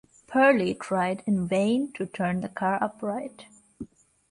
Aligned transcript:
Purley 0.25 0.73
tried 0.73 1.21
in 1.27 1.45
vain 1.47 1.91
to 1.93 2.07
turn 2.07 2.41
the 2.41 2.49
car 2.49 2.79
upright. 2.81 3.45